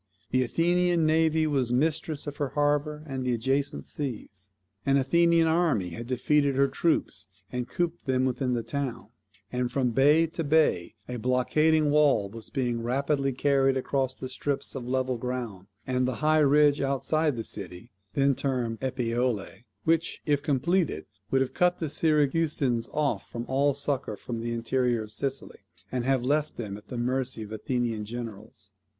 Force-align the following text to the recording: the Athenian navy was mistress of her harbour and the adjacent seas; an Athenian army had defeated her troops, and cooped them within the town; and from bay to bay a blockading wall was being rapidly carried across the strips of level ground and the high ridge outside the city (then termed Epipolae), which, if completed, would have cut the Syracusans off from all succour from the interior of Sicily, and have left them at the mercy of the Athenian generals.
the 0.31 0.41
Athenian 0.43 1.05
navy 1.05 1.45
was 1.45 1.71
mistress 1.71 2.25
of 2.25 2.37
her 2.37 2.47
harbour 2.57 3.03
and 3.05 3.23
the 3.23 3.35
adjacent 3.35 3.85
seas; 3.85 4.49
an 4.83 4.97
Athenian 4.97 5.45
army 5.45 5.89
had 5.89 6.07
defeated 6.07 6.55
her 6.55 6.67
troops, 6.67 7.27
and 7.51 7.69
cooped 7.69 8.07
them 8.07 8.25
within 8.25 8.53
the 8.53 8.63
town; 8.63 9.09
and 9.51 9.71
from 9.71 9.91
bay 9.91 10.25
to 10.25 10.43
bay 10.43 10.95
a 11.07 11.17
blockading 11.17 11.91
wall 11.91 12.27
was 12.29 12.49
being 12.49 12.81
rapidly 12.81 13.31
carried 13.31 13.77
across 13.77 14.15
the 14.15 14.27
strips 14.27 14.73
of 14.73 14.87
level 14.87 15.19
ground 15.19 15.67
and 15.85 16.07
the 16.07 16.15
high 16.25 16.39
ridge 16.39 16.81
outside 16.81 17.35
the 17.35 17.43
city 17.43 17.91
(then 18.13 18.33
termed 18.33 18.79
Epipolae), 18.81 19.65
which, 19.83 20.19
if 20.25 20.41
completed, 20.41 21.05
would 21.29 21.41
have 21.41 21.53
cut 21.53 21.77
the 21.77 21.89
Syracusans 21.89 22.89
off 22.91 23.29
from 23.29 23.45
all 23.47 23.75
succour 23.75 24.17
from 24.17 24.39
the 24.41 24.51
interior 24.51 25.03
of 25.03 25.11
Sicily, 25.11 25.59
and 25.91 26.05
have 26.05 26.25
left 26.25 26.57
them 26.57 26.75
at 26.75 26.87
the 26.87 26.97
mercy 26.97 27.43
of 27.43 27.49
the 27.49 27.55
Athenian 27.57 28.03
generals. 28.03 28.71